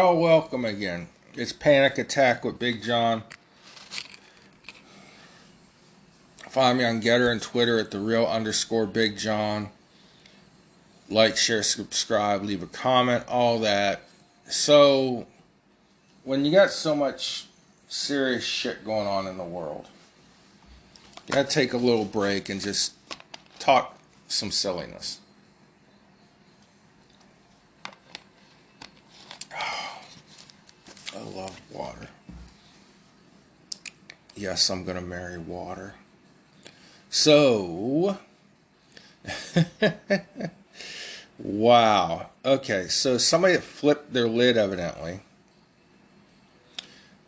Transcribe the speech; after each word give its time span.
Oh, 0.00 0.14
welcome 0.14 0.64
again. 0.64 1.08
It's 1.34 1.52
Panic 1.52 1.98
Attack 1.98 2.44
with 2.44 2.56
Big 2.56 2.84
John. 2.84 3.24
Find 6.48 6.78
me 6.78 6.84
on 6.84 7.02
Gettr 7.02 7.32
and 7.32 7.42
Twitter 7.42 7.80
at 7.80 7.90
the 7.90 7.98
real 7.98 8.24
underscore 8.24 8.86
Big 8.86 9.18
John. 9.18 9.70
Like, 11.10 11.36
share, 11.36 11.64
subscribe, 11.64 12.44
leave 12.44 12.62
a 12.62 12.68
comment, 12.68 13.24
all 13.26 13.58
that. 13.58 14.02
So, 14.48 15.26
when 16.22 16.44
you 16.44 16.52
got 16.52 16.70
so 16.70 16.94
much 16.94 17.46
serious 17.88 18.44
shit 18.44 18.84
going 18.84 19.08
on 19.08 19.26
in 19.26 19.36
the 19.36 19.42
world, 19.42 19.88
you 21.26 21.34
gotta 21.34 21.48
take 21.48 21.72
a 21.72 21.76
little 21.76 22.04
break 22.04 22.48
and 22.48 22.60
just 22.60 22.92
talk 23.58 23.98
some 24.28 24.52
silliness. 24.52 25.18
I 31.14 31.20
love 31.20 31.60
water. 31.72 32.08
Yes, 34.36 34.68
I'm 34.70 34.84
gonna 34.84 35.00
marry 35.00 35.38
water. 35.38 35.94
So, 37.10 38.18
wow. 41.38 42.30
Okay, 42.44 42.88
so 42.88 43.18
somebody 43.18 43.56
flipped 43.56 44.12
their 44.12 44.28
lid, 44.28 44.56
evidently. 44.56 45.20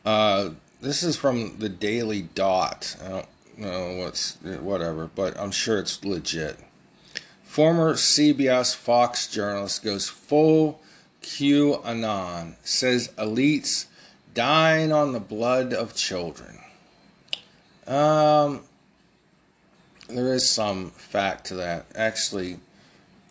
Uh, 0.04 0.50
this 0.80 1.02
is 1.02 1.16
from 1.16 1.58
the 1.58 1.68
Daily 1.68 2.22
Dot. 2.22 2.96
I 3.04 3.08
don't 3.08 3.28
know 3.58 3.96
what's 4.04 4.36
whatever, 4.36 5.10
but 5.14 5.38
I'm 5.38 5.50
sure 5.50 5.78
it's 5.78 6.04
legit. 6.04 6.58
Former 7.42 7.94
CBS 7.94 8.74
Fox 8.74 9.26
journalist 9.26 9.82
goes 9.82 10.08
full 10.08 10.80
QAnon, 11.22 12.54
says 12.62 13.08
elites 13.18 13.86
dying 14.34 14.92
on 14.92 15.12
the 15.12 15.20
blood 15.20 15.72
of 15.72 15.94
children. 15.94 16.58
Um, 17.86 18.62
there 20.08 20.32
is 20.32 20.50
some 20.50 20.90
fact 20.90 21.46
to 21.46 21.54
that. 21.56 21.86
Actually, 21.94 22.58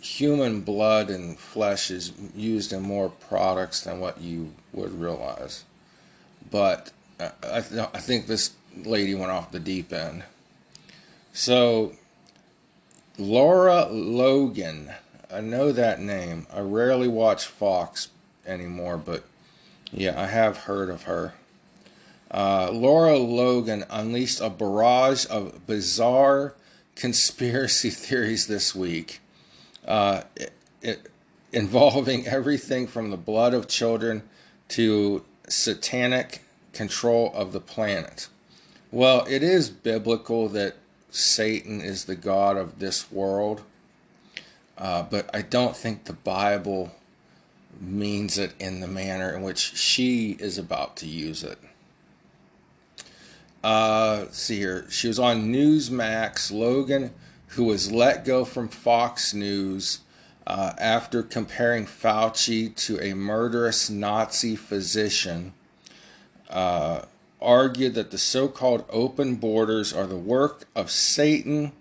human 0.01 0.61
blood 0.61 1.09
and 1.09 1.37
flesh 1.37 1.91
is 1.91 2.11
used 2.35 2.71
in 2.73 2.81
more 2.81 3.09
products 3.09 3.81
than 3.81 3.99
what 3.99 4.21
you 4.21 4.53
would 4.73 4.99
realize. 4.99 5.65
But 6.49 6.91
I, 7.19 7.61
th- 7.61 7.87
I 7.93 7.99
think 7.99 8.27
this 8.27 8.51
lady 8.75 9.13
went 9.13 9.31
off 9.31 9.51
the 9.51 9.59
deep 9.59 9.91
end. 9.91 10.23
So, 11.33 11.93
Laura 13.17 13.85
Logan, 13.85 14.91
I 15.31 15.41
know 15.41 15.71
that 15.71 15.99
name. 16.01 16.47
I 16.51 16.61
rarely 16.61 17.07
watch 17.07 17.45
Fox 17.45 18.09
anymore, 18.45 18.97
but 18.97 19.23
yeah, 19.91 20.19
I 20.19 20.27
have 20.27 20.57
heard 20.57 20.89
of 20.89 21.03
her. 21.03 21.33
Uh, 22.31 22.69
Laura 22.71 23.17
Logan 23.17 23.85
unleashed 23.89 24.41
a 24.41 24.49
barrage 24.49 25.25
of 25.29 25.65
bizarre 25.65 26.55
conspiracy 26.95 27.89
theories 27.89 28.47
this 28.47 28.75
week, 28.75 29.19
uh, 29.87 30.21
it, 30.35 30.53
it, 30.81 31.11
involving 31.51 32.27
everything 32.27 32.87
from 32.87 33.09
the 33.09 33.17
blood 33.17 33.53
of 33.53 33.67
children 33.67 34.23
to 34.67 35.23
satanic 35.47 36.43
control 36.73 37.31
of 37.33 37.53
the 37.53 37.59
planet. 37.59 38.27
Well, 38.91 39.25
it 39.27 39.43
is 39.43 39.69
biblical 39.69 40.49
that 40.49 40.75
Satan 41.11 41.81
is 41.81 42.05
the 42.05 42.15
God 42.15 42.57
of 42.57 42.79
this 42.79 43.11
world, 43.11 43.63
uh, 44.79 45.03
but 45.03 45.29
I 45.33 45.41
don't 45.41 45.75
think 45.75 46.05
the 46.05 46.13
Bible 46.13 46.91
means 47.79 48.37
it 48.37 48.53
in 48.59 48.79
the 48.79 48.87
manner 48.87 49.35
in 49.35 49.41
which 49.41 49.75
she 49.75 50.31
is 50.39 50.57
about 50.57 50.95
to 50.97 51.05
use 51.05 51.43
it. 51.43 51.59
Uh, 53.63 54.25
see 54.31 54.57
here. 54.57 54.85
She 54.89 55.07
was 55.09 55.19
on 55.19 55.51
Newsmax. 55.51 56.51
Logan, 56.51 57.13
who 57.47 57.65
was 57.65 57.91
let 57.91 58.23
go 58.23 58.45
from 58.45 58.69
Fox 58.69 59.33
News 59.33 59.99
uh, 60.47 60.73
after 60.77 61.23
comparing 61.23 61.85
Fauci 61.85 62.73
to 62.75 62.99
a 63.01 63.13
murderous 63.13 63.89
Nazi 63.89 64.55
physician, 64.55 65.53
uh, 66.49 67.01
argued 67.41 67.95
that 67.95 68.11
the 68.11 68.17
so 68.17 68.47
called 68.47 68.85
open 68.89 69.35
borders 69.35 69.91
are 69.91 70.07
the 70.07 70.15
work 70.15 70.63
of 70.73 70.89
Satan 70.89 71.73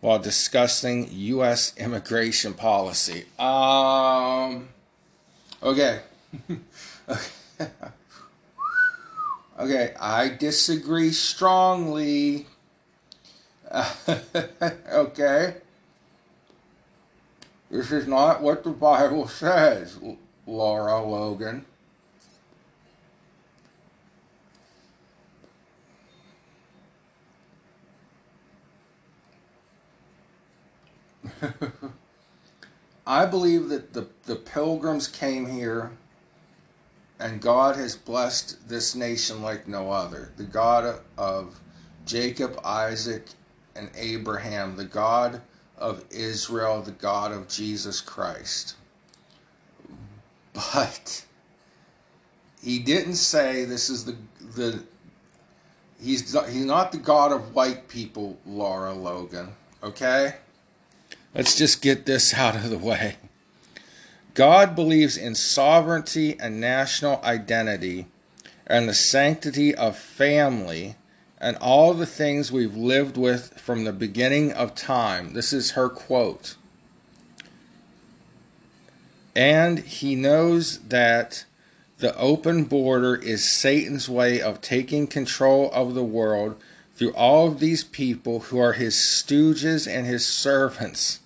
while 0.00 0.18
discussing 0.18 1.08
U.S. 1.10 1.72
immigration 1.76 2.54
policy. 2.54 3.24
Um, 3.38 4.68
okay. 5.62 6.00
okay, 9.58 9.94
I 10.00 10.28
disagree 10.28 11.10
strongly. 11.10 12.46
okay. 14.92 15.56
This 17.70 17.90
is 17.90 18.06
not 18.06 18.42
what 18.42 18.62
the 18.62 18.70
Bible 18.70 19.26
says, 19.26 19.98
Laura 20.46 21.04
Logan. 21.04 21.64
I 33.06 33.26
believe 33.26 33.68
that 33.68 33.92
the, 33.92 34.08
the 34.24 34.36
pilgrims 34.36 35.06
came 35.06 35.46
here 35.46 35.92
and 37.18 37.40
God 37.40 37.76
has 37.76 37.96
blessed 37.96 38.68
this 38.68 38.94
nation 38.94 39.42
like 39.42 39.66
no 39.66 39.90
other. 39.90 40.32
The 40.36 40.44
God 40.44 41.00
of 41.16 41.58
Jacob, 42.04 42.60
Isaac, 42.64 43.26
and 43.74 43.90
Abraham, 43.96 44.76
the 44.76 44.84
God 44.84 45.40
of 45.78 46.04
Israel, 46.10 46.82
the 46.82 46.90
God 46.92 47.32
of 47.32 47.48
Jesus 47.48 48.00
Christ. 48.00 48.76
But 50.52 51.24
he 52.62 52.78
didn't 52.78 53.16
say 53.16 53.64
this 53.64 53.90
is 53.90 54.04
the 54.04 54.16
the 54.54 54.82
he's 56.00 56.32
he's 56.50 56.64
not 56.64 56.92
the 56.92 56.98
God 56.98 57.32
of 57.32 57.54
white 57.54 57.88
people, 57.88 58.38
Laura 58.46 58.92
Logan. 58.92 59.50
Okay? 59.82 60.34
Let's 61.36 61.54
just 61.54 61.82
get 61.82 62.06
this 62.06 62.32
out 62.38 62.56
of 62.56 62.70
the 62.70 62.78
way. 62.78 63.16
God 64.32 64.74
believes 64.74 65.18
in 65.18 65.34
sovereignty 65.34 66.38
and 66.40 66.60
national 66.60 67.22
identity 67.22 68.06
and 68.66 68.88
the 68.88 68.94
sanctity 68.94 69.74
of 69.74 69.98
family 69.98 70.96
and 71.38 71.56
all 71.58 71.92
the 71.92 72.06
things 72.06 72.50
we've 72.50 72.74
lived 72.74 73.18
with 73.18 73.60
from 73.60 73.84
the 73.84 73.92
beginning 73.92 74.50
of 74.52 74.74
time. 74.74 75.34
This 75.34 75.52
is 75.52 75.72
her 75.72 75.90
quote. 75.90 76.56
And 79.34 79.80
he 79.80 80.16
knows 80.16 80.78
that 80.80 81.44
the 81.98 82.16
open 82.16 82.64
border 82.64 83.14
is 83.14 83.52
Satan's 83.52 84.08
way 84.08 84.40
of 84.40 84.62
taking 84.62 85.06
control 85.06 85.70
of 85.72 85.92
the 85.92 86.04
world 86.04 86.56
through 86.94 87.12
all 87.12 87.48
of 87.48 87.60
these 87.60 87.84
people 87.84 88.40
who 88.40 88.58
are 88.58 88.72
his 88.72 88.94
stooges 88.94 89.86
and 89.86 90.06
his 90.06 90.26
servants. 90.26 91.20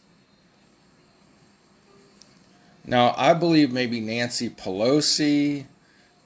Now, 2.90 3.14
I 3.16 3.34
believe 3.34 3.70
maybe 3.70 4.00
Nancy 4.00 4.50
Pelosi, 4.50 5.66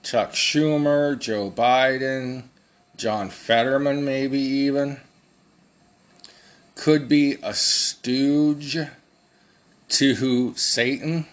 Chuck 0.02 0.32
Schumer, 0.32 1.18
Joe 1.18 1.50
Biden, 1.50 2.44
John 2.96 3.28
Fetterman, 3.28 4.02
maybe 4.02 4.38
even, 4.38 4.98
could 6.74 7.06
be 7.06 7.36
a 7.42 7.52
stooge 7.52 8.78
to 9.90 10.54
Satan. 10.56 11.26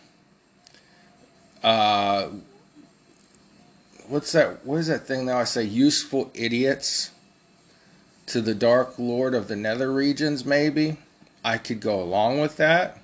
Uh, 1.63 2.27
what's 4.09 4.33
that? 4.33 4.65
What 4.65 4.79
is 4.79 4.87
that 4.87 5.07
thing 5.07 5.27
now? 5.27 5.37
I 5.37 5.45
say 5.45 5.63
useful 5.63 6.29
idiots 6.33 7.11
to 8.25 8.41
the 8.41 8.53
Dark 8.53 8.99
Lord 8.99 9.33
of 9.33 9.47
the 9.47 9.55
Nether 9.55 9.93
regions, 9.93 10.43
maybe. 10.43 10.97
I 11.41 11.57
could 11.57 11.79
go 11.79 12.01
along 12.01 12.41
with 12.41 12.57
that. 12.57 13.00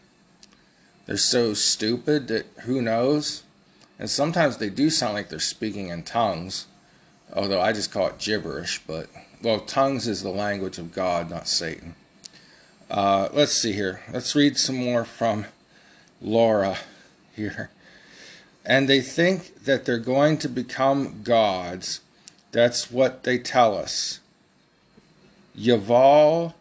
They're 1.08 1.18
so 1.18 1.54
stupid 1.54 2.28
that 2.28 2.46
who 2.64 2.82
knows? 2.82 3.44
And 3.98 4.10
sometimes 4.10 4.58
they 4.58 4.70
do 4.70 4.90
sound 4.90 5.14
like 5.14 5.30
they're 5.30 5.40
speaking 5.40 5.88
in 5.88 6.04
tongues, 6.04 6.68
although 7.34 7.62
I 7.62 7.74
just 7.74 7.92
call 7.92 8.08
it 8.08 8.20
gibberish. 8.20 8.82
But, 8.86 9.08
well, 9.42 9.62
tongues 9.62 10.08
is 10.08 10.22
the 10.22 10.30
language 10.30 10.78
of 10.78 10.94
God, 10.94 11.30
not 11.30 11.48
Satan. 11.48 11.96
Uh, 12.92 13.30
let's 13.34 13.54
see 13.54 13.72
here. 13.72 14.02
Let's 14.12 14.36
read 14.36 14.58
some 14.58 14.76
more 14.76 15.06
from 15.06 15.46
Laura 16.22 16.78
here. 17.36 17.70
And 18.66 18.90
they 18.90 19.00
think 19.02 19.64
that 19.64 19.86
they're 19.86 19.98
going 19.98 20.38
to 20.40 20.50
become 20.50 21.22
gods. 21.24 22.02
That's 22.52 22.92
what 22.92 23.24
they 23.24 23.38
tell 23.38 23.78
us. 23.78 24.20
Yuval 25.58 26.54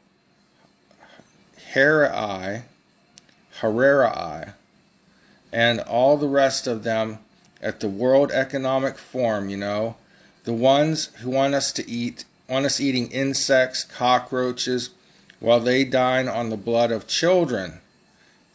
Harari 1.73 2.63
Harari, 3.61 4.53
and 5.53 5.81
all 5.81 6.17
the 6.17 6.29
rest 6.29 6.67
of 6.67 6.83
them 6.83 7.19
at 7.63 7.81
the 7.81 7.89
World 7.89 8.31
Economic 8.31 8.99
Forum, 8.99 9.49
you 9.49 9.57
know, 9.57 9.97
the 10.45 10.53
ones 10.53 11.07
who 11.21 11.31
want 11.31 11.55
us 11.55 11.73
to 11.73 11.89
eat, 11.91 12.25
want 12.49 12.67
us 12.67 12.81
eating 12.81 13.11
insects, 13.11 13.85
cockroaches, 13.85 14.91
while 15.41 15.61
they 15.61 15.85
dine 15.85 16.29
on 16.29 16.51
the 16.51 16.57
blood 16.57 16.91
of 16.91 17.07
children. 17.07 17.81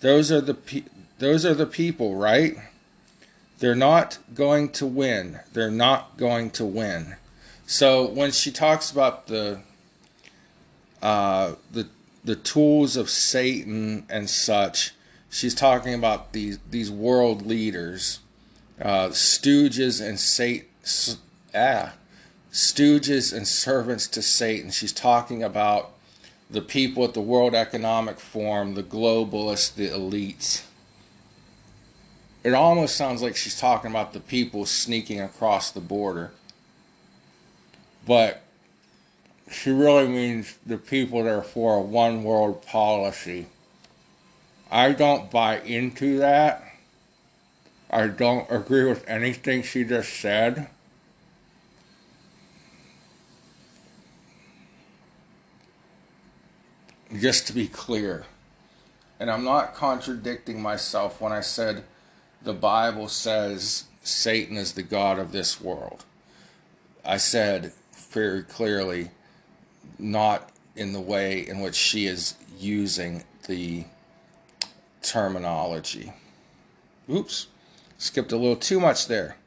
Those 0.01 0.31
are 0.31 0.41
the 0.41 0.53
pe- 0.53 0.83
those 1.19 1.45
are 1.45 1.53
the 1.53 1.65
people, 1.65 2.15
right? 2.15 2.57
They're 3.59 3.75
not 3.75 4.17
going 4.33 4.69
to 4.69 4.87
win. 4.87 5.39
They're 5.53 5.69
not 5.69 6.17
going 6.17 6.49
to 6.51 6.65
win. 6.65 7.15
So 7.67 8.07
when 8.07 8.31
she 8.31 8.51
talks 8.51 8.89
about 8.89 9.27
the 9.27 9.59
uh, 11.01 11.53
the 11.71 11.87
the 12.23 12.35
tools 12.35 12.95
of 12.95 13.09
Satan 13.09 14.05
and 14.09 14.29
such, 14.29 14.93
she's 15.29 15.55
talking 15.55 15.93
about 15.93 16.33
these 16.33 16.59
these 16.69 16.91
world 16.91 17.45
leaders, 17.45 18.19
uh, 18.81 19.09
stooges 19.09 20.05
and 20.05 20.19
Satan, 20.19 20.67
ah, 21.55 21.93
stooges 22.51 23.35
and 23.35 23.47
servants 23.47 24.07
to 24.07 24.21
Satan. 24.21 24.71
She's 24.71 24.93
talking 24.93 25.43
about 25.43 25.91
the 26.49 26.61
people 26.61 27.03
at 27.03 27.13
the 27.13 27.21
World 27.21 27.55
Economic 27.55 28.19
Forum, 28.19 28.75
the 28.75 28.83
globalists, 28.83 29.73
the 29.73 29.87
elites. 29.87 30.63
It 32.43 32.53
almost 32.53 32.95
sounds 32.95 33.21
like 33.21 33.35
she's 33.35 33.59
talking 33.59 33.91
about 33.91 34.13
the 34.13 34.19
people 34.19 34.65
sneaking 34.65 35.21
across 35.21 35.71
the 35.71 35.79
border. 35.79 36.31
But 38.05 38.40
she 39.51 39.69
really 39.69 40.07
means 40.07 40.57
the 40.65 40.77
people 40.77 41.23
that 41.23 41.29
are 41.29 41.41
for 41.41 41.77
a 41.77 41.81
one 41.81 42.23
world 42.23 42.65
policy. 42.65 43.47
I 44.71 44.93
don't 44.93 45.29
buy 45.29 45.59
into 45.59 46.19
that. 46.19 46.63
I 47.89 48.07
don't 48.07 48.49
agree 48.49 48.85
with 48.85 49.07
anything 49.07 49.63
she 49.63 49.83
just 49.83 50.13
said. 50.13 50.69
Just 57.19 57.47
to 57.47 57.53
be 57.53 57.67
clear, 57.67 58.23
and 59.19 59.29
I'm 59.29 59.43
not 59.43 59.75
contradicting 59.75 60.61
myself 60.61 61.19
when 61.19 61.33
I 61.33 61.41
said 61.41 61.83
the 62.41 62.53
Bible 62.53 63.09
says 63.09 63.83
Satan 64.01 64.55
is 64.55 64.71
the 64.73 64.83
God 64.83 65.19
of 65.19 65.33
this 65.33 65.59
world. 65.59 66.05
I 67.03 67.17
said 67.17 67.73
very 68.11 68.43
clearly, 68.43 69.11
not 69.99 70.49
in 70.75 70.93
the 70.93 70.99
way 70.99 71.47
in 71.47 71.59
which 71.59 71.75
she 71.75 72.05
is 72.05 72.35
using 72.57 73.23
the 73.47 73.83
terminology. 75.01 76.13
Oops, 77.09 77.47
skipped 77.97 78.31
a 78.31 78.37
little 78.37 78.55
too 78.55 78.79
much 78.79 79.07
there. 79.07 79.37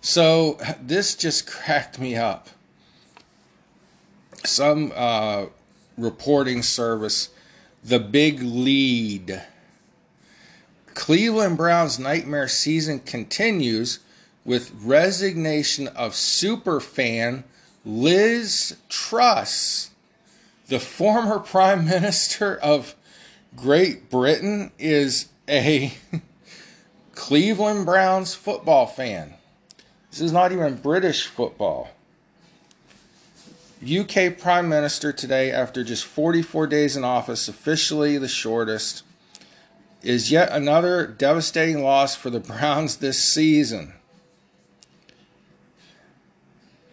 So 0.00 0.58
this 0.80 1.14
just 1.14 1.46
cracked 1.50 1.98
me 1.98 2.16
up. 2.16 2.48
Some 4.44 4.92
uh, 4.94 5.46
reporting 5.96 6.62
service, 6.62 7.30
the 7.82 7.98
big 7.98 8.42
lead. 8.42 9.42
Cleveland 10.94 11.56
Browns 11.56 11.98
nightmare 11.98 12.48
season 12.48 13.00
continues 13.00 14.00
with 14.44 14.70
resignation 14.82 15.88
of 15.88 16.12
superfan 16.12 17.44
Liz 17.84 18.76
Truss, 18.88 19.90
the 20.68 20.80
former 20.80 21.38
Prime 21.40 21.84
Minister 21.84 22.56
of 22.56 22.94
Great 23.56 24.10
Britain, 24.10 24.72
is 24.78 25.28
a 25.48 25.94
Cleveland 27.14 27.86
Browns 27.86 28.34
football 28.34 28.86
fan. 28.86 29.34
This 30.10 30.20
is 30.20 30.32
not 30.32 30.52
even 30.52 30.76
British 30.76 31.26
football. 31.26 31.90
UK 33.84 34.38
Prime 34.38 34.68
Minister 34.68 35.12
today, 35.12 35.50
after 35.50 35.84
just 35.84 36.04
44 36.04 36.66
days 36.66 36.96
in 36.96 37.04
office, 37.04 37.48
officially 37.48 38.16
the 38.16 38.28
shortest, 38.28 39.02
is 40.02 40.30
yet 40.30 40.50
another 40.50 41.06
devastating 41.06 41.82
loss 41.82 42.16
for 42.16 42.30
the 42.30 42.40
Browns 42.40 42.96
this 42.96 43.22
season. 43.22 43.92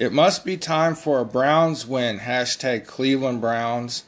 It 0.02 0.12
must 0.12 0.44
be 0.44 0.58
time 0.58 0.96
for 0.96 1.20
a 1.20 1.26
Browns 1.26 1.86
win. 1.86 2.22
Hashtag 2.22 2.88
Cleveland 2.88 3.40
Browns. 3.40 4.04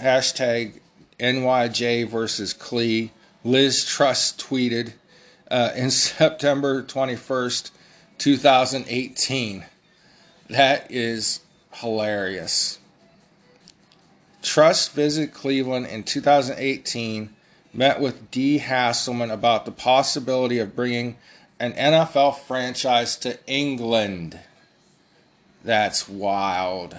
Hashtag 0.00 0.80
NYJ 1.20 2.08
versus 2.08 2.54
Clee. 2.54 3.10
Liz 3.44 3.84
Truss 3.84 4.32
tweeted 4.32 4.94
uh, 5.50 5.72
in 5.76 5.90
September 5.90 6.82
21st, 6.82 7.72
2018. 8.16 9.66
That 10.48 10.90
is 10.90 11.40
hilarious. 11.74 12.78
Truss 14.40 14.88
visited 14.88 15.34
Cleveland 15.34 15.88
in 15.88 16.04
2018 16.04 17.28
met 17.74 18.00
with 18.00 18.30
Dee 18.30 18.60
Hasselman 18.60 19.30
about 19.30 19.66
the 19.66 19.72
possibility 19.72 20.58
of 20.58 20.74
bringing 20.74 21.18
an 21.60 21.74
NFL 21.74 22.38
franchise 22.38 23.14
to 23.16 23.38
England. 23.46 24.40
That's 25.64 26.08
wild. 26.08 26.96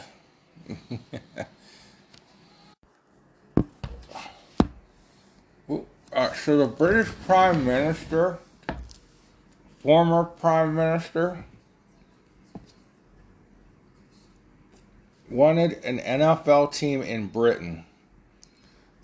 uh, 6.13 6.33
so 6.33 6.57
the 6.57 6.67
British 6.67 7.11
Prime 7.25 7.65
Minister, 7.65 8.37
former 9.81 10.23
Prime 10.23 10.75
Minister, 10.75 11.43
wanted 15.29 15.83
an 15.83 15.99
NFL 15.99 16.73
team 16.73 17.01
in 17.01 17.27
Britain. 17.27 17.83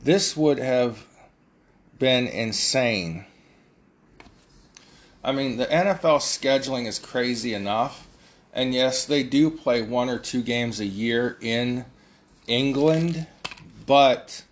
This 0.02 0.38
would 0.38 0.60
have 0.60 1.06
been 1.98 2.28
insane. 2.28 3.26
I 5.22 5.34
mean, 5.34 5.58
the 5.58 5.66
NFL 5.66 6.20
scheduling 6.20 6.86
is 6.86 6.98
crazy 6.98 7.54
enough. 7.54 8.08
And 8.60 8.74
yes, 8.74 9.06
they 9.06 9.24
do 9.24 9.50
play 9.50 9.82
one 9.82 10.10
or 10.10 10.20
two 10.20 10.42
games 10.42 10.82
a 10.82 10.86
year 10.86 11.38
in 11.40 11.86
England, 12.46 13.26
but 13.86 14.44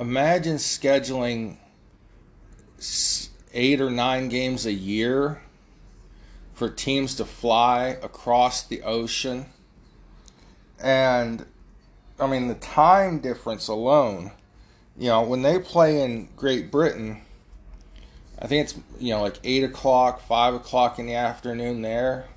imagine 0.00 0.56
scheduling 0.56 1.58
eight 3.52 3.82
or 3.82 3.90
nine 3.90 4.30
games 4.30 4.64
a 4.64 4.72
year 4.72 5.42
for 6.54 6.70
teams 6.70 7.14
to 7.16 7.26
fly 7.26 7.98
across 8.02 8.62
the 8.62 8.80
ocean. 8.80 9.44
And 10.80 11.44
I 12.18 12.26
mean, 12.26 12.48
the 12.48 12.54
time 12.54 13.18
difference 13.18 13.68
alone, 13.68 14.30
you 14.96 15.08
know, 15.08 15.20
when 15.20 15.42
they 15.42 15.58
play 15.58 16.00
in 16.00 16.30
Great 16.36 16.70
Britain, 16.70 17.20
I 18.38 18.46
think 18.46 18.64
it's, 18.64 18.80
you 18.98 19.10
know, 19.10 19.20
like 19.20 19.38
8 19.44 19.64
o'clock, 19.64 20.22
5 20.22 20.54
o'clock 20.54 20.98
in 20.98 21.04
the 21.04 21.16
afternoon 21.16 21.82
there 21.82 22.28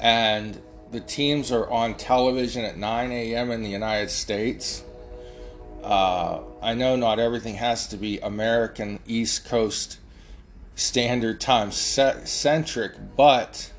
and 0.00 0.60
the 0.90 1.00
teams 1.00 1.52
are 1.52 1.68
on 1.70 1.94
television 1.94 2.64
at 2.64 2.76
9 2.76 3.12
a.m. 3.12 3.50
in 3.50 3.62
the 3.62 3.68
United 3.68 4.10
States. 4.10 4.82
Uh, 5.82 6.40
I 6.62 6.74
know 6.74 6.96
not 6.96 7.18
everything 7.18 7.54
has 7.56 7.86
to 7.88 7.96
be 7.96 8.18
American 8.18 8.98
East 9.06 9.44
Coast 9.44 9.98
Standard 10.74 11.40
Time 11.40 11.70
centric, 11.70 12.92
but 13.16 13.70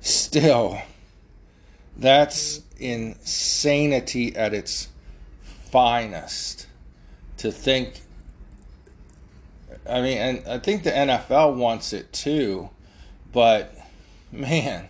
still, 0.00 0.80
that's 1.96 2.62
insanity 2.78 4.34
at 4.36 4.54
its 4.54 4.88
finest. 5.70 6.68
To 7.38 7.50
think, 7.50 8.02
I 9.88 10.00
mean, 10.00 10.18
and 10.18 10.48
I 10.48 10.58
think 10.60 10.84
the 10.84 10.92
NFL 10.92 11.56
wants 11.56 11.92
it 11.92 12.12
too, 12.12 12.70
but 13.32 13.76
man, 14.30 14.88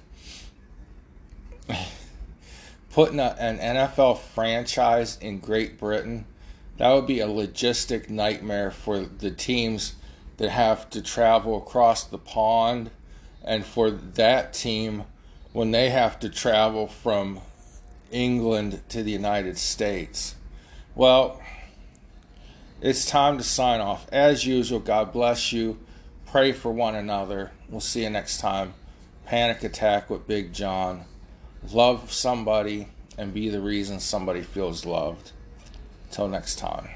putting 2.93 3.19
a, 3.19 3.35
an 3.39 3.59
NFL 3.59 4.19
franchise 4.19 5.19
in 5.19 5.41
Great 5.41 5.79
Britain, 5.79 6.27
that 6.77 6.93
would 6.93 7.07
be 7.07 7.21
a 7.21 7.27
logistic 7.27 8.09
nightmare 8.09 8.71
for 8.71 9.01
the 9.01 9.31
teams 9.31 9.95
that 10.37 10.51
have 10.51 10.89
to 10.91 11.03
travel 11.03 11.57
across 11.57 12.05
the 12.05 12.19
pond 12.19 12.91
and 13.43 13.65
for 13.65 13.91
that 13.91 14.53
team 14.53 15.05
when 15.53 15.71
they 15.71 15.91
have 15.91 16.21
to 16.21 16.29
travel 16.29 16.87
from 16.87 17.41
England 18.11 18.83
to 18.91 19.03
the 19.03 19.11
United 19.11 19.57
States. 19.59 20.37
Well, 20.95 21.41
it's 22.81 23.07
time 23.07 23.39
to 23.39 23.45
sign 23.45 23.81
off. 23.81 24.07
As 24.13 24.45
usual, 24.45 24.81
God 24.81 25.13
bless 25.13 25.53
you. 25.53 25.79
Pray 26.27 26.53
for 26.53 26.71
one 26.73 26.95
another. 26.95 27.53
We'll 27.69 27.81
see 27.81 28.03
you 28.03 28.11
next 28.11 28.39
time. 28.39 28.75
Panic 29.25 29.63
Attack 29.63 30.11
with 30.11 30.27
Big 30.27 30.53
John 30.53 31.05
love 31.71 32.13
somebody 32.13 32.89
and 33.19 33.35
be 33.35 33.49
the 33.49 33.61
reason 33.61 34.01
somebody 34.01 34.41
feels 34.41 34.85
loved. 34.85 35.33
Till 36.11 36.29
next 36.29 36.57
time. 36.57 36.89